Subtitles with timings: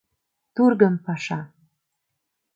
[0.55, 1.39] Тургым паша.